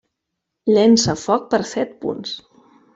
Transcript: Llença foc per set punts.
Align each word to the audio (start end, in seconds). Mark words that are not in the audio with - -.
Llença 0.71 1.17
foc 1.27 1.47
per 1.55 1.63
set 1.77 1.97
punts. 2.03 2.37